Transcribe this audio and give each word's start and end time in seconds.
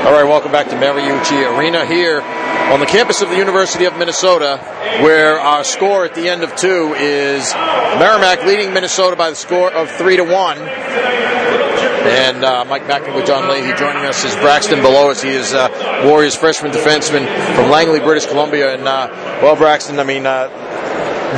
All 0.00 0.12
right, 0.12 0.24
welcome 0.24 0.50
back 0.50 0.68
to 0.68 0.76
Mariucci 0.76 1.58
Arena 1.58 1.84
here 1.84 2.22
on 2.22 2.80
the 2.80 2.86
campus 2.86 3.20
of 3.20 3.28
the 3.28 3.36
University 3.36 3.84
of 3.84 3.98
Minnesota, 3.98 4.56
where 5.02 5.38
our 5.38 5.62
score 5.62 6.06
at 6.06 6.14
the 6.14 6.26
end 6.26 6.42
of 6.42 6.56
two 6.56 6.94
is 6.94 7.52
Merrimack 7.52 8.46
leading 8.46 8.72
Minnesota 8.72 9.14
by 9.14 9.28
the 9.28 9.36
score 9.36 9.70
of 9.70 9.90
three 9.90 10.16
to 10.16 10.24
one. 10.24 10.56
And 10.56 12.42
uh, 12.42 12.64
Mike 12.64 12.88
Mackin 12.88 13.14
with 13.14 13.26
John 13.26 13.46
Leahy 13.50 13.76
joining 13.76 14.06
us 14.06 14.24
is 14.24 14.34
Braxton 14.36 14.80
below 14.80 15.10
us. 15.10 15.20
He 15.20 15.28
is 15.28 15.52
uh, 15.52 15.68
Warriors 16.06 16.34
freshman 16.34 16.72
defenseman 16.72 17.26
from 17.54 17.70
Langley, 17.70 18.00
British 18.00 18.24
Columbia. 18.24 18.74
And 18.74 18.88
uh, 18.88 19.08
well, 19.42 19.54
Braxton, 19.54 19.98
I 19.98 20.04
mean, 20.04 20.24
uh, 20.24 20.48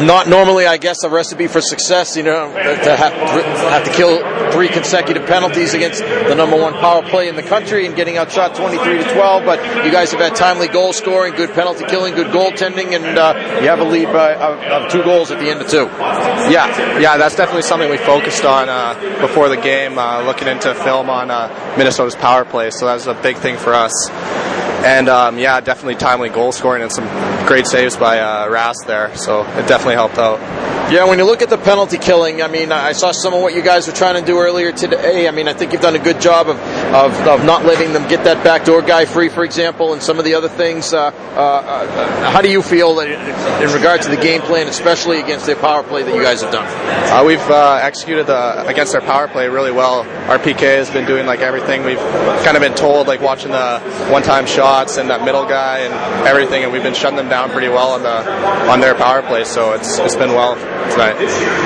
not 0.00 0.29
normally, 0.29 0.66
I 0.66 0.79
guess, 0.79 1.04
a 1.04 1.11
recipe 1.11 1.46
for 1.46 1.61
success. 1.61 2.16
You 2.16 2.22
know, 2.22 2.48
to 2.52 2.96
have, 2.96 3.12
have, 3.12 3.84
to 3.84 3.93
kill 3.93 4.18
three 4.52 4.68
consecutive 4.68 5.26
penalties 5.26 5.75
against 5.75 6.00
the 6.00 6.34
number 6.34 6.57
one 6.57 6.72
power 6.75 7.02
play 7.02 7.29
in 7.29 7.36
the 7.36 7.43
country 7.43 7.86
and 7.86 7.94
getting 7.94 8.16
outshot 8.16 8.54
23 8.54 8.98
to 8.98 9.12
12. 9.12 9.44
But 9.44 9.84
you 9.84 9.93
guys 9.93 10.11
have 10.12 10.20
had 10.20 10.34
timely 10.34 10.68
goal 10.68 10.93
scoring, 10.93 11.34
good 11.34 11.50
penalty 11.53 11.84
killing, 11.84 12.14
good 12.14 12.29
goaltending, 12.29 12.94
and 12.94 13.18
uh, 13.18 13.34
you 13.61 13.68
have 13.68 13.81
a 13.81 13.84
lead 13.84 14.07
by, 14.07 14.34
of, 14.34 14.58
of, 14.61 14.90
two 14.90 15.03
goals 15.03 15.31
at 15.31 15.39
the 15.39 15.50
end 15.50 15.61
of 15.61 15.68
two. 15.68 15.86
Yeah, 16.50 16.98
yeah, 16.98 17.17
that's 17.17 17.36
definitely 17.36 17.62
something 17.62 17.90
we 17.90 17.98
focused 17.98 18.45
on 18.45 18.68
uh, 18.68 19.20
before 19.20 19.48
the 19.48 19.56
game, 19.56 19.98
uh, 19.98 20.22
looking 20.25 20.48
into 20.48 20.75
film 20.75 21.11
on 21.11 21.31
uh, 21.31 21.75
Minnesota's 21.76 22.17
power 22.17 22.45
play. 22.45 22.70
So 22.70 22.86
that 22.86 22.95
was 22.95 23.06
a 23.06 23.14
big 23.14 23.36
thing 23.36 23.56
for 23.56 23.75
us. 23.75 23.93
And 24.85 25.09
um, 25.09 25.39
yeah, 25.39 25.61
definitely 25.61 25.95
timely 25.95 26.29
goal 26.29 26.50
scoring 26.50 26.82
and 26.82 26.90
some 26.90 27.07
great 27.46 27.67
saves 27.67 27.96
by 27.96 28.18
uh, 28.18 28.49
Ras 28.49 28.77
there. 28.85 29.17
So 29.17 29.43
it 29.43 29.68
definitely 29.68 29.95
helped 29.95 30.18
out. 30.18 30.40
Yeah, 30.93 31.09
when 31.09 31.18
you 31.18 31.25
look 31.25 31.40
at 31.40 31.49
the 31.49 31.57
penalty 31.57 31.96
killing, 31.96 32.42
I 32.42 32.48
mean, 32.48 32.70
I 32.70 32.92
saw 32.92 33.12
some 33.12 33.33
of 33.33 33.41
what 33.41 33.55
you 33.55 33.62
guys 33.62 33.87
were 33.87 33.95
trying 33.95 34.20
to 34.20 34.27
do 34.27 34.39
earlier 34.39 34.73
today. 34.73 35.27
I 35.27 35.31
mean, 35.31 35.48
I 35.48 35.55
think 35.55 35.73
you've 35.73 35.81
done 35.81 35.95
a 35.95 36.03
good 36.03 36.20
job 36.20 36.48
of, 36.48 36.59
of, 36.95 37.12
of 37.27 37.45
not 37.45 37.64
letting 37.64 37.92
them 37.92 38.09
get 38.09 38.25
that 38.25 38.45
backdoor 38.45 38.83
guy 38.83 39.05
free, 39.05 39.28
for 39.28 39.45
example, 39.45 39.92
and 39.92 40.03
some 40.03 40.19
of 40.19 40.25
the 40.25 40.34
other 40.34 40.48
things. 40.48 40.92
Uh, 40.92 41.06
uh, 41.06 41.39
uh 41.39 42.31
how 42.31 42.41
do 42.41 42.51
you 42.51 42.62
feel 42.62 42.98
in 43.01 43.73
regard 43.73 44.03
to 44.03 44.09
the 44.09 44.17
game 44.17 44.41
plan, 44.43 44.69
especially 44.69 45.21
against 45.21 45.47
their 45.47 45.56
power 45.56 45.83
play 45.83 46.03
that 46.03 46.15
you 46.15 46.23
guys 46.23 46.43
have 46.43 46.53
done? 46.53 46.67
Uh, 47.12 47.25
we've 47.25 47.41
uh, 47.51 47.81
executed 47.83 48.27
the, 48.27 48.67
against 48.67 48.95
our 48.95 49.01
power 49.01 49.29
play 49.29 49.48
really 49.48 49.73
well. 49.73 50.01
Our 50.31 50.39
PK 50.39 50.61
has 50.61 50.91
been 50.91 51.06
doing 51.06 51.27
like 51.27 51.41
everything 51.41 51.84
we've 51.84 51.98
kind 52.45 52.56
of 52.56 52.62
been 52.62 52.75
told, 52.75 53.06
like 53.06 53.21
watching 53.21 53.51
the 53.51 53.81
one-time 54.11 54.47
shots 54.47 54.97
and 54.97 55.11
that 55.11 55.25
middle 55.25 55.47
guy 55.47 55.81
and 55.81 56.27
everything, 56.27 56.65
and 56.65 56.73
we've 56.73 56.83
been 56.83 56.95
shutting 56.95 57.17
them 57.17 57.28
down 57.28 57.51
pretty 57.51 57.69
well 57.69 57.93
on 57.93 58.03
the 58.03 58.71
on 58.71 58.81
their 58.81 58.95
power 58.95 59.23
play. 59.23 59.45
So 59.45 59.73
it's 59.73 59.99
it's 59.99 60.17
been 60.17 60.31
well 60.31 60.55
tonight. 60.91 61.21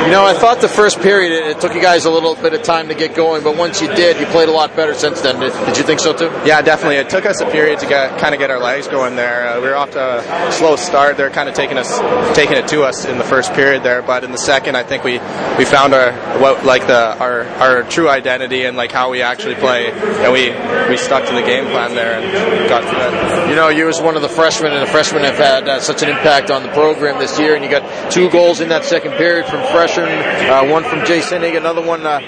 You 0.04 0.12
know, 0.12 0.24
I 0.24 0.34
thought 0.34 0.60
the 0.60 0.68
first 0.68 1.00
period 1.00 1.32
it, 1.32 1.60
took 1.60 1.74
you 1.74 1.82
guys 1.82 2.04
a 2.04 2.10
little 2.10 2.34
bit 2.34 2.54
of 2.54 2.62
time 2.62 2.88
to 2.88 2.94
get 2.94 3.14
going, 3.14 3.42
but 3.42 3.56
once 3.56 3.80
you 3.80 3.88
did, 3.94 4.20
you 4.20 4.26
played 4.26 4.48
a 4.48 4.52
lot 4.52 4.74
better 4.76 4.94
since 5.06 5.20
then. 5.20 5.38
Did, 5.38 5.78
you 5.78 5.84
think 5.84 6.00
so 6.00 6.12
too? 6.12 6.30
Yeah, 6.44 6.62
definitely. 6.62 6.96
It 6.96 7.08
took 7.08 7.26
us 7.26 7.40
a 7.40 7.48
period 7.48 7.78
to 7.80 7.86
get 7.86 8.18
kind 8.18 8.34
of 8.34 8.40
get 8.40 8.50
our 8.50 8.58
legs 8.58 8.88
going 8.88 9.14
there. 9.14 9.46
Uh, 9.48 9.60
we 9.60 9.68
were 9.68 9.76
off 9.76 9.92
to 9.92 10.48
a 10.48 10.52
slow 10.52 10.74
start. 10.74 11.16
They're 11.16 11.30
kind 11.30 11.48
of 11.48 11.54
taking 11.54 11.78
us 11.78 11.98
taking 12.34 12.56
it 12.56 12.66
to 12.68 12.82
us 12.82 13.04
in 13.04 13.18
the 13.18 13.24
first 13.24 13.52
period 13.52 13.84
there, 13.84 14.02
but 14.02 14.24
in 14.24 14.32
the 14.32 14.38
second, 14.38 14.76
I 14.76 14.82
think 14.82 15.04
we 15.04 15.20
we 15.58 15.64
found 15.64 15.94
our 15.94 16.12
what 16.40 16.64
like 16.64 16.86
the 16.88 17.16
our 17.18 17.44
our 17.44 17.82
true 17.84 18.08
identity 18.08 18.64
and 18.64 18.76
like 18.76 18.90
how 18.90 19.10
we 19.10 19.22
actually 19.22 19.54
play, 19.54 19.92
and 19.92 20.32
we 20.32 20.50
we 20.90 20.96
stuck 20.96 21.24
to 21.28 21.34
the 21.34 21.42
game 21.42 21.66
plan 21.66 21.94
there 21.94 22.18
and 22.18 22.68
got 22.68 22.82
through 22.82 22.98
that. 22.98 23.48
You 23.48 23.54
know, 23.54 23.68
you 23.68 23.88
as 23.88 24.00
one 24.00 24.16
of 24.16 24.22
the 24.22 24.28
freshmen, 24.28 24.72
and 24.72 24.82
the 24.82 24.90
freshmen 24.90 25.22
have 25.22 25.38
had 25.38 25.68
uh, 25.68 25.80
such 25.80 26.02
an 26.02 26.08
impact 26.08 26.50
on 26.50 26.64
the 26.64 26.70
program 26.70 27.18
this 27.20 27.38
year, 27.38 27.54
and 27.54 27.64
you 27.64 27.70
got 27.70 28.10
two 28.10 28.28
goals 28.30 28.60
in 28.60 28.70
that 28.70 28.84
second 28.84 29.12
period 29.12 29.46
from 29.46 29.62
freshman, 29.68 30.08
uh, 30.50 30.66
one 30.66 30.82
from 30.82 31.04
Jay 31.06 31.20
Sinig, 31.20 31.56
another 31.56 31.82
one. 31.82 32.04
Uh, 32.04 32.18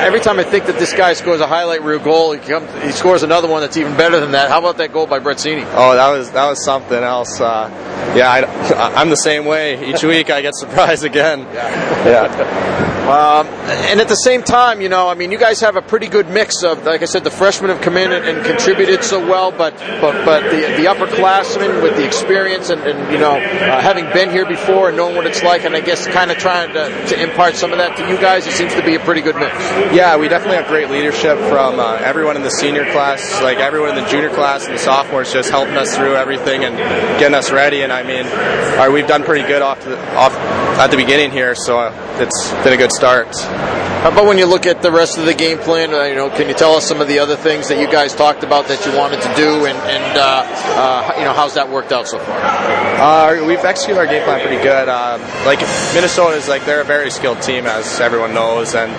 every 0.00 0.20
time 0.20 0.38
I 0.38 0.44
think 0.44 0.66
that 0.66 0.78
this 0.78 0.94
guy 0.94 1.12
scores 1.12 1.40
a 1.40 1.46
highlight 1.46 1.82
reel 1.82 1.98
goal, 2.06 2.32
he, 2.32 2.38
comes, 2.38 2.72
he 2.84 2.92
scores 2.92 3.24
another 3.24 3.48
one 3.48 3.62
that's 3.62 3.76
even 3.76 3.96
better 3.96 4.20
than 4.20 4.30
that. 4.30 4.48
How 4.48 4.60
about 4.60 4.76
that 4.76 4.92
goal 4.92 5.08
by 5.08 5.18
Bretzini? 5.18 5.68
Oh, 5.72 5.94
that 5.94 6.16
was 6.16 6.30
that 6.30 6.48
was 6.48 6.64
something 6.64 7.02
else. 7.02 7.40
Uh, 7.40 7.68
yeah, 8.16 8.30
I, 8.30 9.02
am 9.02 9.10
the 9.10 9.16
same 9.16 9.44
way. 9.44 9.90
Each 9.90 10.04
week 10.14 10.30
I 10.30 10.40
get 10.40 10.54
surprised 10.54 11.04
again. 11.04 11.40
Yeah. 11.40 12.06
yeah. 12.06 12.86
Um, 13.06 13.46
and 13.46 14.00
at 14.00 14.08
the 14.08 14.16
same 14.16 14.42
time, 14.42 14.80
you 14.80 14.88
know, 14.88 15.08
I 15.08 15.14
mean, 15.14 15.30
you 15.30 15.38
guys 15.38 15.60
have 15.60 15.76
a 15.76 15.82
pretty 15.82 16.08
good 16.08 16.28
mix 16.28 16.64
of, 16.64 16.84
like 16.84 17.02
I 17.02 17.04
said, 17.04 17.22
the 17.22 17.30
freshmen 17.30 17.70
have 17.70 17.80
come 17.80 17.96
in 17.96 18.10
and, 18.10 18.24
and 18.24 18.44
contributed 18.44 19.04
so 19.04 19.24
well, 19.24 19.52
but 19.52 19.78
but 20.00 20.24
but 20.24 20.42
the 20.50 20.62
the 20.76 20.86
upperclassmen 20.90 21.84
with 21.84 21.94
the 21.96 22.04
experience 22.04 22.68
and, 22.68 22.82
and 22.82 23.12
you 23.12 23.18
know, 23.18 23.36
uh, 23.36 23.80
having 23.80 24.06
been 24.06 24.30
here 24.30 24.44
before 24.44 24.88
and 24.88 24.96
knowing 24.96 25.14
what 25.14 25.24
it's 25.24 25.44
like, 25.44 25.64
and 25.64 25.76
I 25.76 25.82
guess 25.82 26.08
kind 26.08 26.32
of 26.32 26.38
trying 26.38 26.74
to, 26.74 27.06
to 27.06 27.22
impart 27.22 27.54
some 27.54 27.70
of 27.70 27.78
that 27.78 27.96
to 27.96 28.08
you 28.08 28.16
guys, 28.16 28.44
it 28.48 28.54
seems 28.54 28.74
to 28.74 28.84
be 28.84 28.96
a 28.96 29.00
pretty 29.00 29.20
good 29.20 29.36
mix. 29.36 29.54
Yeah, 29.94 30.16
we 30.16 30.26
definitely 30.26 30.56
have 30.56 30.66
great 30.66 30.90
leadership 30.90 31.38
from 31.38 31.78
uh, 31.78 31.95
everyone 32.00 32.36
in 32.36 32.42
the 32.42 32.50
senior 32.50 32.90
class, 32.92 33.42
like 33.42 33.58
everyone 33.58 33.96
in 33.96 34.04
the 34.04 34.10
junior 34.10 34.30
class 34.30 34.66
and 34.66 34.74
the 34.74 34.78
sophomores, 34.78 35.32
just 35.32 35.50
helping 35.50 35.76
us 35.76 35.96
through 35.96 36.14
everything 36.14 36.64
and 36.64 36.76
getting 37.18 37.34
us 37.34 37.50
ready. 37.50 37.82
And 37.82 37.92
I 37.92 38.02
mean, 38.02 38.92
we've 38.92 39.06
done 39.06 39.22
pretty 39.24 39.46
good 39.46 39.62
off 39.62 39.84
the, 39.84 39.98
off 40.16 40.32
at 40.78 40.88
the 40.88 40.96
beginning 40.96 41.30
here, 41.30 41.54
so 41.54 41.78
uh, 41.78 42.18
it's 42.20 42.50
been 42.64 42.72
a 42.72 42.76
good 42.76 42.92
start. 42.92 43.85
How 44.06 44.12
about 44.12 44.26
when 44.26 44.38
you 44.38 44.46
look 44.46 44.66
at 44.66 44.82
the 44.82 44.92
rest 44.92 45.18
of 45.18 45.26
the 45.26 45.34
game 45.34 45.58
plan? 45.58 45.92
Uh, 45.92 46.04
you 46.04 46.14
know, 46.14 46.30
can 46.30 46.46
you 46.46 46.54
tell 46.54 46.76
us 46.76 46.86
some 46.86 47.00
of 47.00 47.08
the 47.08 47.18
other 47.18 47.34
things 47.34 47.66
that 47.70 47.80
you 47.80 47.90
guys 47.90 48.14
talked 48.14 48.44
about 48.44 48.68
that 48.68 48.86
you 48.86 48.96
wanted 48.96 49.20
to 49.20 49.34
do, 49.34 49.66
and, 49.66 49.76
and 49.76 50.16
uh, 50.16 50.46
uh, 50.46 51.12
you 51.18 51.24
know, 51.24 51.32
how's 51.32 51.54
that 51.54 51.68
worked 51.68 51.90
out 51.90 52.06
so 52.06 52.20
far? 52.20 52.38
Uh, 52.38 53.44
we've 53.44 53.64
executed 53.64 53.98
our 53.98 54.06
game 54.06 54.22
plan 54.22 54.46
pretty 54.46 54.62
good. 54.62 54.88
Um, 54.88 55.20
like 55.44 55.58
Minnesota 55.92 56.36
is 56.36 56.46
like 56.46 56.64
they're 56.64 56.82
a 56.82 56.84
very 56.84 57.10
skilled 57.10 57.42
team, 57.42 57.66
as 57.66 57.98
everyone 57.98 58.32
knows, 58.32 58.76
and 58.76 58.92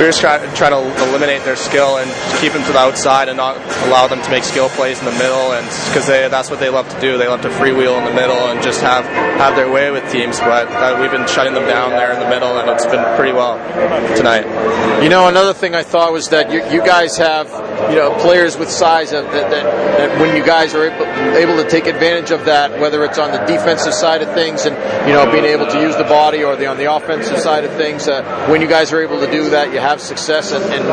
we're 0.00 0.08
just 0.08 0.22
trying 0.22 0.40
try 0.56 0.70
to 0.70 0.80
eliminate 1.10 1.44
their 1.44 1.56
skill 1.56 1.98
and 1.98 2.08
keep 2.40 2.54
them 2.54 2.64
to 2.64 2.72
the 2.72 2.78
outside 2.78 3.28
and 3.28 3.36
not 3.36 3.60
allow 3.84 4.08
them 4.08 4.22
to 4.22 4.30
make 4.30 4.44
skill 4.44 4.70
plays 4.70 4.98
in 4.98 5.04
the 5.04 5.18
middle, 5.20 5.52
and 5.52 5.66
because 5.92 6.06
that's 6.06 6.48
what 6.48 6.58
they 6.58 6.70
love 6.70 6.88
to 6.88 6.98
do. 7.02 7.18
They 7.18 7.28
love 7.28 7.42
to 7.42 7.50
freewheel 7.50 7.98
in 8.00 8.06
the 8.06 8.16
middle 8.16 8.48
and 8.48 8.62
just 8.62 8.80
have 8.80 9.04
have 9.36 9.56
their 9.56 9.70
way 9.70 9.90
with 9.90 10.10
teams. 10.10 10.40
But 10.40 10.72
uh, 10.72 10.96
we've 11.02 11.12
been 11.12 11.28
shutting 11.28 11.52
them 11.52 11.68
down 11.68 11.90
there 11.90 12.14
in 12.14 12.18
the 12.18 12.30
middle, 12.30 12.56
and 12.56 12.70
it's 12.70 12.86
been 12.86 13.04
pretty 13.16 13.34
well 13.34 13.60
tonight. 14.16 14.53
You 15.02 15.10
know, 15.10 15.28
another 15.28 15.52
thing 15.52 15.74
I 15.74 15.82
thought 15.82 16.12
was 16.12 16.28
that 16.30 16.50
you, 16.50 16.64
you 16.70 16.84
guys 16.84 17.16
have 17.18 17.48
you 17.90 17.96
know 17.96 18.16
players 18.20 18.56
with 18.56 18.70
size 18.70 19.10
that, 19.10 19.30
that, 19.32 19.50
that, 19.50 20.20
when 20.20 20.34
you 20.36 20.44
guys 20.44 20.74
are 20.74 20.90
able, 20.90 21.04
able 21.36 21.56
to 21.62 21.68
take 21.68 21.86
advantage 21.86 22.30
of 22.30 22.44
that, 22.46 22.78
whether 22.80 23.04
it's 23.04 23.18
on 23.18 23.32
the 23.32 23.38
defensive 23.46 23.94
side 23.94 24.22
of 24.22 24.32
things 24.34 24.66
and 24.66 24.74
you 25.06 25.12
know 25.12 25.30
being 25.30 25.44
able 25.44 25.66
to 25.66 25.80
use 25.80 25.96
the 25.96 26.04
body, 26.04 26.42
or 26.42 26.56
the 26.56 26.66
on 26.66 26.76
the 26.76 26.92
offensive 26.92 27.38
side 27.38 27.64
of 27.64 27.72
things, 27.72 28.08
uh, 28.08 28.46
when 28.48 28.60
you 28.60 28.68
guys 28.68 28.92
are 28.92 29.02
able 29.02 29.20
to 29.20 29.30
do 29.30 29.50
that, 29.50 29.72
you 29.72 29.78
have 29.78 30.00
success. 30.00 30.52
And, 30.52 30.64
and 30.64 30.88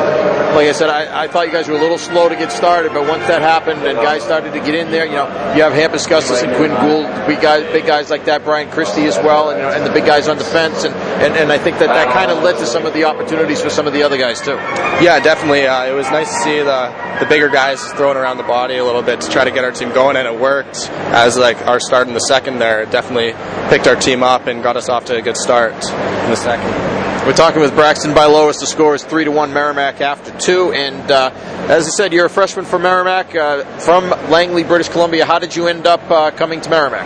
like 0.55 0.67
I 0.67 0.71
said, 0.71 0.89
I, 0.89 1.23
I, 1.23 1.27
thought 1.27 1.47
you 1.47 1.53
guys 1.53 1.67
were 1.67 1.77
a 1.77 1.81
little 1.81 1.97
slow 1.97 2.29
to 2.29 2.35
get 2.35 2.51
started, 2.51 2.93
but 2.93 3.07
once 3.07 3.25
that 3.27 3.41
happened 3.41 3.83
and 3.83 3.97
guys 3.97 4.23
started 4.23 4.53
to 4.53 4.59
get 4.59 4.75
in 4.75 4.91
there, 4.91 5.05
you 5.05 5.13
know, 5.13 5.27
you 5.55 5.63
have 5.63 5.73
Hampus 5.73 6.07
Gustus 6.07 6.43
and 6.43 6.55
Quinn 6.55 6.71
Gould, 6.71 7.05
big 7.27 7.41
guys, 7.41 7.63
big 7.71 7.85
guys 7.85 8.09
like 8.09 8.25
that, 8.25 8.43
Brian 8.43 8.69
Christie 8.69 9.05
as 9.05 9.17
well, 9.17 9.49
and, 9.49 9.61
and 9.61 9.85
the 9.85 9.91
big 9.91 10.05
guys 10.05 10.27
on 10.27 10.37
defense, 10.37 10.83
and, 10.83 10.93
and, 11.23 11.33
and 11.35 11.51
I 11.51 11.57
think 11.57 11.79
that 11.79 11.87
that 11.87 12.13
kind 12.13 12.31
of 12.31 12.43
led 12.43 12.57
to 12.59 12.65
some 12.65 12.85
of 12.85 12.93
the 12.93 13.05
opportunities 13.05 13.61
for 13.61 13.69
some 13.69 13.87
of 13.87 13.93
the 13.93 14.03
other 14.03 14.17
guys 14.17 14.41
too. 14.41 14.55
Yeah, 15.01 15.19
definitely. 15.19 15.65
Uh, 15.65 15.85
it 15.85 15.93
was 15.93 16.09
nice 16.11 16.29
to 16.29 16.39
see 16.41 16.59
the 16.59 17.11
the 17.21 17.27
bigger 17.27 17.49
guys 17.49 17.83
throwing 17.93 18.17
around 18.17 18.37
the 18.37 18.43
body 18.43 18.77
a 18.77 18.83
little 18.83 19.03
bit 19.03 19.21
to 19.21 19.29
try 19.29 19.43
to 19.43 19.51
get 19.51 19.63
our 19.63 19.71
team 19.71 19.89
going, 19.89 20.10
and 20.15 20.27
it 20.27 20.39
worked. 20.39 20.89
As 21.11 21.37
like 21.37 21.65
our 21.67 21.79
start 21.79 22.07
in 22.07 22.13
the 22.13 22.19
second 22.19 22.59
there, 22.59 22.83
it 22.83 22.91
definitely 22.91 23.33
picked 23.69 23.87
our 23.87 23.95
team 23.95 24.23
up 24.23 24.47
and 24.47 24.63
got 24.63 24.77
us 24.77 24.89
off 24.89 25.05
to 25.05 25.15
a 25.15 25.21
good 25.21 25.37
start 25.37 25.73
in 25.73 26.29
the 26.29 26.35
second. 26.35 26.91
We're 27.25 27.33
talking 27.33 27.61
with 27.61 27.75
Braxton 27.75 28.15
by 28.15 28.25
Bylois. 28.25 28.59
The 28.59 28.65
score 28.65 28.95
is 28.95 29.03
three 29.03 29.25
to 29.25 29.31
one 29.31 29.53
Merrimack 29.53 30.01
after 30.01 30.35
two. 30.39 30.71
And 30.73 31.11
uh, 31.11 31.29
as 31.69 31.85
I 31.85 31.91
said, 31.91 32.13
you're 32.13 32.25
a 32.25 32.29
freshman 32.29 32.65
from 32.65 32.81
Merrimack, 32.81 33.35
uh, 33.35 33.63
from 33.77 34.09
Langley, 34.31 34.63
British 34.63 34.89
Columbia. 34.89 35.23
How 35.23 35.37
did 35.37 35.55
you 35.55 35.67
end 35.67 35.85
up 35.85 36.01
uh, 36.09 36.31
coming 36.31 36.61
to 36.61 36.69
Merrimack? 36.71 37.05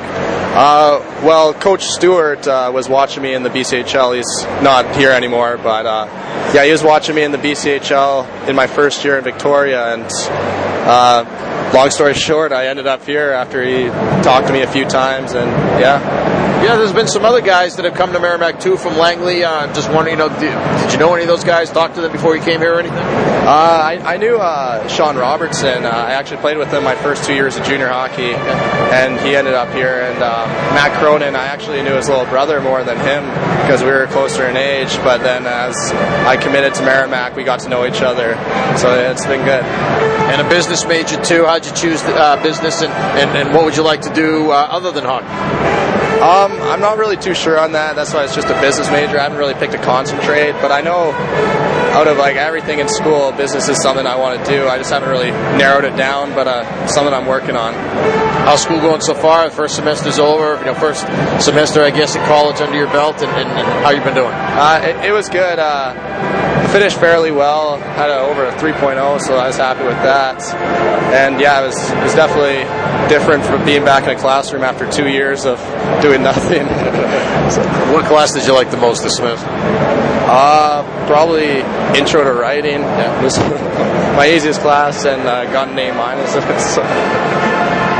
Uh, 0.56 1.00
well, 1.26 1.54
Coach 1.54 1.84
Stewart 1.84 2.48
uh, 2.48 2.72
was 2.74 2.88
watching 2.88 3.24
me 3.24 3.34
in 3.34 3.44
the 3.44 3.50
BCHL. 3.50 4.16
He's 4.16 4.44
not 4.64 4.96
here 4.96 5.12
anymore, 5.12 5.58
but 5.58 5.86
uh, 5.86 6.06
yeah, 6.56 6.64
he 6.64 6.72
was 6.72 6.82
watching 6.82 7.14
me 7.14 7.24
in 7.24 7.34
the 7.34 7.38
BCHL 7.38 8.48
in 8.48 8.56
my 8.56 8.68
first 8.68 9.04
year 9.04 9.18
in 9.18 9.24
Victoria, 9.26 9.94
and 9.94 10.06
long 11.76 11.92
story 11.92 12.14
short, 12.14 12.54
I 12.54 12.68
ended 12.68 12.88
up 12.88 13.04
here 13.04 13.32
after 13.32 13.62
he 13.62 13.88
talked 14.24 14.48
to 14.48 14.54
me 14.54 14.62
a 14.62 14.68
few 14.68 14.86
times, 14.86 15.34
and 15.34 15.50
yeah. 15.80 16.00
Yeah, 16.64 16.78
there's 16.78 16.94
been 16.94 17.08
some 17.08 17.26
other 17.26 17.42
guys 17.42 17.76
that 17.76 17.86
have 17.86 17.94
come 17.94 18.14
to 18.14 18.20
Merrimack 18.20 18.60
too 18.60 18.78
from 18.78 18.98
Langley. 18.98 19.44
Uh, 19.44 19.72
just 19.74 19.92
wondering, 19.92 20.18
you 20.18 20.18
know, 20.18 20.30
did, 20.30 20.50
did, 20.82 20.94
you 20.94 20.98
know 20.98 21.14
any 21.14 21.24
of 21.24 21.28
those 21.28 21.44
guys? 21.44 21.70
Talk 21.70 21.94
to 21.96 22.02
them 22.02 22.12
before 22.12 22.36
you 22.36 22.42
came 22.42 22.62
here 22.62 22.76
or 22.76 22.80
anything? 22.80 22.98
Uh, 22.98 23.46
I, 23.46 24.16
I, 24.16 24.18
knew 24.18 24.38
uh, 24.38 24.88
Sean 24.88 25.18
Robertson. 25.18 25.86
Uh, 25.86 25.90
I 25.90 26.14
actually 26.14 26.38
played 26.38 26.58
with 26.58 26.74
him 26.74 26.84
my 26.84 26.96
first 26.96 27.26
two 27.26 27.36
years 27.36 27.58
of 27.58 27.66
junior 27.66 27.90
hockey, 27.90 28.34
and 28.34 29.20
he 29.20 29.36
ended 29.36 29.54
up 29.54 29.72
here. 29.76 30.02
And 30.02 30.24
uh, 30.24 30.48
Matt 30.74 30.98
Cronin, 31.00 31.36
I 31.36 31.46
actually 31.46 31.84
knew 31.84 31.94
his 31.94 32.10
little 32.10 32.26
brother 32.26 32.60
more 32.62 32.84
than 32.84 32.98
him 32.98 33.24
because 33.62 33.84
we 33.84 33.90
were 33.90 34.08
closer 34.08 34.48
in 34.48 34.58
age. 34.58 34.96
But 35.04 35.20
then 35.20 35.46
as 35.46 35.76
I 36.26 36.38
committed 36.38 36.74
to 36.76 36.84
Merrimack, 36.84 37.36
we 37.36 37.44
got 37.44 37.60
to 37.60 37.70
know 37.70 37.86
each 37.86 38.02
other. 38.02 38.34
So 38.78 38.92
it's 38.96 39.26
been 39.28 39.46
good. 39.46 39.64
And 39.64 40.42
a 40.42 40.50
business 40.50 40.86
major 40.88 41.22
too. 41.22 41.46
How'd 41.46 41.65
you 41.66 41.74
choose 41.74 42.02
uh, 42.04 42.42
business, 42.42 42.82
and, 42.82 42.92
and, 42.94 43.38
and, 43.38 43.54
what 43.54 43.66
would 43.66 43.76
you 43.76 43.84
like 43.84 44.02
to 44.02 44.14
do 44.14 44.52
other 44.52 44.92
than 44.92 45.04
hockey? 45.04 45.26
Um, 46.16 46.54
I'm 46.72 46.80
not 46.80 46.98
really 46.98 47.18
too 47.18 47.36
sure 47.36 47.60
on 47.60 47.74
that. 47.74 47.96
That's 47.96 48.14
why 48.14 48.24
it's 48.24 48.34
just 48.34 48.48
a 48.48 48.60
business 48.62 48.90
major. 48.90 49.20
I 49.20 49.24
haven't 49.24 49.38
really 49.38 49.54
picked 49.54 49.74
a 49.74 49.82
concentrate, 49.82 50.54
but 50.54 50.72
I 50.72 50.82
know 50.82 51.12
out 51.96 52.08
of 52.08 52.18
like 52.18 52.36
everything 52.36 52.80
in 52.80 52.90
school, 52.90 53.32
business 53.32 53.70
is 53.70 53.82
something 53.82 54.06
I 54.06 54.18
want 54.18 54.44
to 54.44 54.52
do. 54.52 54.68
I 54.68 54.78
just 54.78 54.92
haven't 54.92 55.10
really 55.10 55.32
narrowed 55.32 55.86
it 55.86 55.96
down, 55.96 56.34
but 56.34 56.48
uh, 56.48 56.88
something 56.88 57.14
I'm 57.14 57.26
working 57.26 57.56
on. 57.56 57.74
How's 58.46 58.64
school 58.64 58.80
going 58.80 59.02
so 59.02 59.14
far? 59.14 59.50
The 59.50 59.56
first 59.56 59.76
semester's 59.76 60.20
over. 60.20 60.60
You 60.60 60.66
know, 60.66 60.74
first 60.74 61.02
semester, 61.44 61.84
I 61.84 61.92
guess, 61.92 62.16
at 62.16 62.28
college 62.28 62.60
under 62.60 62.76
your 62.76 62.92
belt, 62.92 63.22
and, 63.22 63.32
and, 63.32 63.50
and 63.50 63.68
how 63.84 63.92
you 63.92 64.04
been 64.04 64.14
doing? 64.16 64.34
Uh, 64.34 64.82
it, 64.84 65.06
it, 65.08 65.12
was 65.12 65.30
good. 65.30 65.58
Uh, 65.58 65.94
finished 66.68 67.00
fairly 67.00 67.32
well. 67.32 67.78
Had 67.78 68.10
a, 68.10 68.20
over 68.20 68.46
a 68.46 68.52
3.0, 68.54 69.22
so 69.22 69.36
I 69.38 69.48
was 69.48 69.58
happy 69.58 69.84
with 69.84 69.98
that. 70.04 70.42
And 71.14 71.40
yeah, 71.40 71.62
it 71.62 71.68
was 71.68 71.78
it 71.92 72.04
was 72.04 72.14
definitely 72.14 72.64
different 73.10 73.44
from 73.44 73.64
being 73.66 73.86
back 73.86 74.04
in 74.04 74.10
a 74.10 74.20
classroom 74.20 74.64
after 74.64 74.90
two 74.90 75.08
years 75.08 75.46
of 75.46 75.60
doing 76.02 76.24
nothing. 76.32 76.68
so, 77.52 77.62
what 77.94 78.06
class 78.06 78.34
did 78.34 78.46
you 78.46 78.54
like 78.54 78.72
the 78.72 78.78
most 78.78 79.04
this 79.04 79.16
semester? 79.18 79.48
Uh, 80.28 80.84
probably 81.08 81.62
intro 81.98 82.24
to 82.24 82.34
writing. 82.34 82.82
Yeah, 82.82 83.24
was 83.24 83.38
my 84.18 84.28
easiest 84.28 84.62
class, 84.62 85.06
and 85.06 85.22
uh, 85.22 85.46
got 85.52 85.70
an 85.70 85.78
A 85.78 85.92
minus. 85.94 86.34
so. 86.76 87.55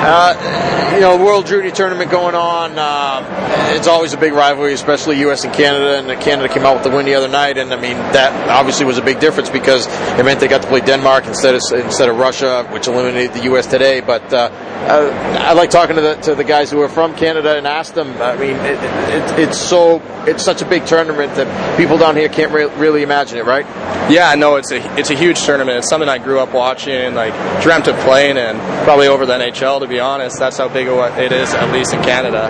Uh, 0.08 0.94
you 0.94 1.02
know, 1.02 1.18
World 1.18 1.48
Junior 1.48 1.72
Tournament 1.72 2.12
going 2.12 2.36
on. 2.36 2.78
Uh, 2.78 3.74
it's 3.76 3.88
always 3.88 4.14
a 4.14 4.18
big 4.18 4.34
rivalry, 4.34 4.72
especially 4.74 5.20
U.S. 5.22 5.44
and 5.44 5.52
Canada. 5.52 5.98
And 5.98 6.22
Canada 6.22 6.54
came 6.54 6.64
out 6.64 6.76
with 6.76 6.84
the 6.84 6.96
win 6.96 7.08
the 7.08 7.16
other 7.16 7.28
night, 7.28 7.58
and 7.58 7.74
I 7.74 7.82
mean 7.82 7.98
that 8.14 8.50
obviously 8.50 8.86
was 8.86 9.00
a 9.00 9.02
big 9.02 9.20
difference 9.20 9.50
because 9.50 9.88
it 10.20 10.24
meant 10.24 10.40
they 10.40 10.48
got 10.48 10.62
to 10.62 10.68
play 10.68 10.82
Denmark 10.82 11.26
instead 11.26 11.56
of 11.56 11.62
instead 11.74 12.08
of 12.08 12.18
Russia, 12.18 12.68
which 12.72 12.88
eliminated 12.88 13.34
the 13.34 13.46
U.S. 13.46 13.66
today. 13.66 14.00
But 14.00 14.32
uh, 14.32 14.50
I 14.88 15.54
like 15.54 15.72
talking 15.72 15.96
to 15.96 16.02
the 16.02 16.16
to 16.18 16.36
the 16.36 16.44
guys 16.44 16.70
who 16.70 16.82
are 16.82 16.90
from 16.90 17.16
Canada 17.16 17.58
and 17.58 17.66
ask 17.66 17.96
them. 17.96 18.10
I 18.22 18.38
mean, 18.38 18.56
it, 18.58 18.78
it, 18.78 19.40
it's 19.40 19.58
so 19.58 20.04
it's 20.28 20.44
such 20.44 20.62
a 20.62 20.66
big 20.66 20.86
tournament 20.86 21.34
that 21.36 21.78
people 21.78 21.98
down 21.98 22.16
here 22.16 22.30
can't 22.30 22.52
re- 22.52 22.74
really 22.76 23.02
imagine 23.02 23.40
it, 23.40 23.46
right? 23.46 23.66
Yeah, 24.10 24.36
no, 24.36 24.58
it's 24.58 24.72
a 24.72 25.00
it's 25.00 25.10
a 25.10 25.16
huge 25.16 25.44
tournament. 25.44 25.80
It's 25.80 25.90
something 25.90 26.08
I 26.08 26.20
grew 26.20 26.40
up 26.40 26.54
watching, 26.54 27.16
like 27.16 27.34
dreamt 27.62 27.88
of 27.88 27.98
playing, 28.00 28.38
and 28.38 28.60
probably 28.84 29.08
over 29.08 29.26
the 29.26 29.34
NHL 29.34 29.80
to 29.80 29.88
be 29.88 29.95
honest. 30.00 30.40
That's 30.40 30.58
how 30.58 30.68
big 30.68 30.88
it 30.88 31.32
is, 31.32 31.54
at 31.54 31.72
least 31.72 31.94
in 31.94 32.02
Canada. 32.04 32.50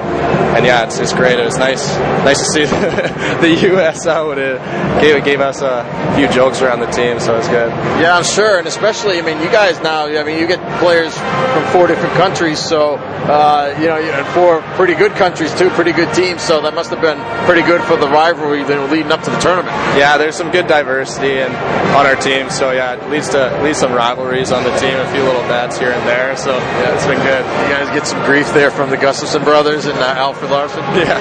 And 0.55 0.65
yeah, 0.65 0.85
it's, 0.85 0.99
it's 0.99 1.13
great. 1.13 1.39
It 1.39 1.45
was 1.45 1.57
nice 1.57 1.85
nice 2.23 2.39
to 2.39 2.45
see 2.45 2.65
the 3.45 3.67
U.S. 3.71 4.07
out. 4.07 4.37
It 4.37 4.59
gave 5.01 5.23
gave 5.23 5.41
us 5.41 5.61
a 5.61 5.83
few 6.15 6.27
jokes 6.29 6.61
around 6.61 6.79
the 6.79 6.91
team, 6.91 7.19
so 7.19 7.37
it's 7.37 7.47
good. 7.47 7.69
Yeah, 8.01 8.15
I'm 8.15 8.23
sure, 8.23 8.57
and 8.57 8.67
especially, 8.67 9.19
I 9.19 9.21
mean, 9.21 9.39
you 9.39 9.51
guys 9.51 9.79
now. 9.81 10.05
I 10.05 10.23
mean, 10.23 10.39
you 10.39 10.47
get 10.47 10.59
players 10.79 11.13
from 11.17 11.63
four 11.71 11.87
different 11.87 12.13
countries, 12.15 12.59
so 12.59 12.95
uh, 12.95 13.75
you 13.79 13.87
know, 13.87 14.23
four 14.33 14.61
pretty 14.75 14.95
good 14.95 15.11
countries, 15.13 15.53
two 15.55 15.69
pretty 15.71 15.91
good 15.91 16.13
teams. 16.13 16.41
So 16.41 16.61
that 16.61 16.73
must 16.73 16.89
have 16.91 17.01
been 17.01 17.19
pretty 17.45 17.61
good 17.61 17.81
for 17.83 17.97
the 17.97 18.07
rivalry 18.07 18.63
then 18.63 18.89
leading 18.91 19.11
up 19.11 19.23
to 19.23 19.31
the 19.31 19.39
tournament. 19.39 19.75
Yeah, 19.97 20.17
there's 20.17 20.35
some 20.35 20.51
good 20.51 20.67
diversity 20.67 21.39
and 21.39 21.53
on 21.95 22.05
our 22.05 22.15
team, 22.15 22.49
so 22.49 22.71
yeah, 22.71 22.95
it 22.95 23.09
leads 23.09 23.29
to 23.29 23.61
leads 23.63 23.79
some 23.79 23.93
rivalries 23.93 24.51
on 24.51 24.63
the 24.63 24.75
team, 24.77 24.95
a 24.95 25.11
few 25.11 25.23
little 25.23 25.45
bets 25.47 25.77
here 25.77 25.91
and 25.91 26.07
there. 26.07 26.35
So 26.37 26.55
yeah, 26.55 26.95
it's 26.95 27.05
been 27.05 27.19
good. 27.25 27.41
You 27.41 27.73
guys 27.73 27.89
get 27.89 28.05
some 28.07 28.23
grief 28.23 28.53
there 28.53 28.69
from 28.69 28.89
the 28.89 28.97
Gustafsson 28.97 29.43
brothers 29.43 29.85
and 29.85 29.97
uh, 29.97 30.13
Alfred 30.17 30.51
Larson. 30.51 30.83
Yeah, 30.95 31.19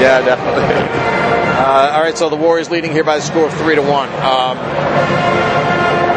yeah, 0.00 0.24
definitely. 0.24 0.64
Uh, 0.64 1.92
all 1.94 2.02
right, 2.02 2.16
so 2.16 2.30
the 2.30 2.36
Warriors 2.36 2.70
leading 2.70 2.92
here 2.92 3.04
by 3.04 3.16
the 3.16 3.22
score 3.22 3.46
of 3.46 3.52
three 3.54 3.74
to 3.74 3.82
one. 3.82 4.08
Um, 4.08 4.56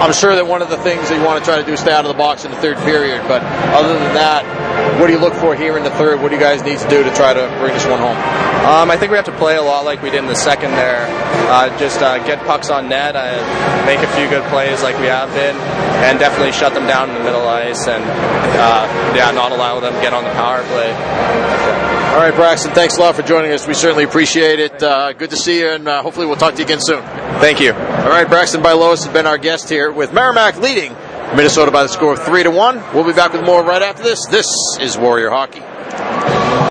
I'm 0.02 0.14
sure 0.14 0.36
that 0.36 0.48
one 0.48 0.62
of 0.62 0.70
the 0.70 0.78
things 0.78 1.10
that 1.10 1.18
you 1.18 1.26
want 1.26 1.44
to 1.44 1.46
try 1.46 1.60
to 1.60 1.66
do 1.66 1.74
is 1.74 1.80
stay 1.80 1.92
out 1.92 2.06
of 2.06 2.12
the 2.12 2.18
box 2.18 2.46
in 2.46 2.52
the 2.52 2.58
third 2.58 2.78
period. 2.80 3.22
But 3.28 3.42
other 3.74 3.94
than 3.94 4.14
that, 4.14 4.46
what 5.00 5.08
do 5.08 5.14
you 5.14 5.20
look 5.20 5.34
for 5.34 5.56
here 5.56 5.78
in 5.78 5.84
the 5.84 5.92
third? 5.92 6.22
What 6.22 6.30
do 6.30 6.36
you 6.36 6.42
guys 6.42 6.64
need 6.64 6.80
to 6.80 6.90
do 6.90 7.04
to 7.04 7.14
try 7.14 7.34
to 7.34 7.48
bring 7.60 7.74
this 7.74 7.86
one 7.86 8.00
home? 8.00 8.18
Um, 8.64 8.90
I 8.90 8.98
think 8.98 9.12
we 9.12 9.18
have 9.18 9.26
to 9.26 9.38
play 9.38 9.58
a 9.58 9.62
lot 9.62 9.86
like 9.86 10.02
we 10.02 10.10
did 10.10 10.24
in 10.24 10.28
the 10.28 10.36
second 10.36 10.72
there. 10.72 11.06
Uh, 11.50 11.78
just 11.78 12.02
uh, 12.02 12.24
get 12.26 12.40
pucks 12.46 12.70
on 12.70 12.88
net, 12.88 13.16
uh, 13.16 13.86
make 13.86 14.00
a 14.00 14.08
few 14.16 14.30
good 14.30 14.44
plays 14.50 14.82
like 14.82 14.98
we 15.00 15.08
have 15.08 15.30
been, 15.34 15.56
and 16.08 16.20
definitely 16.20 16.52
shut 16.54 16.74
them 16.74 16.88
down 16.88 17.10
in 17.10 17.16
the 17.16 17.24
middle 17.24 17.48
ice, 17.48 17.88
and 17.88 18.04
uh, 18.04 19.16
yeah, 19.16 19.32
not 19.32 19.52
allow 19.52 19.80
them 19.80 19.94
to 19.94 20.02
get 20.02 20.14
on 20.14 20.24
the 20.24 20.32
power 20.32 20.64
play. 20.64 20.92
All 22.14 22.20
right, 22.20 22.34
Braxton, 22.34 22.72
thanks 22.74 22.98
a 22.98 23.02
lot 23.02 23.16
for 23.16 23.24
joining 23.24 23.52
us. 23.52 23.68
We 23.68 23.74
certainly 23.74 24.04
appreciate 24.04 24.60
it. 24.60 24.82
Uh, 24.82 25.14
good 25.14 25.32
to 25.32 25.36
see 25.36 25.60
you, 25.60 25.70
and 25.70 25.88
uh, 25.88 26.02
hopefully 26.02 26.28
we'll 26.28 26.36
talk 26.38 26.54
to 26.54 26.60
you 26.60 26.66
again 26.66 26.80
soon. 26.80 27.02
Thank 27.42 27.60
you. 27.60 27.74
All 27.74 28.10
right, 28.10 28.28
Braxton 28.28 28.62
Bylois 28.62 29.04
has 29.04 29.08
been 29.08 29.26
our 29.26 29.38
guest 29.38 29.68
here 29.68 29.92
with 29.92 30.14
Merrimack 30.14 30.58
leading 30.58 30.96
Minnesota 31.36 31.72
by 31.72 31.82
the 31.82 31.90
score 31.90 32.14
of 32.14 32.24
3 32.24 32.44
to 32.44 32.52
1. 32.52 32.94
We'll 32.94 33.06
be 33.06 33.14
back 33.14 33.34
with 33.34 33.44
more 33.44 33.64
right 33.64 33.82
after 33.82 34.04
this. 34.04 34.20
This 34.30 34.46
is 34.80 34.98
Warrior 34.98 35.32
Hockey. 35.32 35.62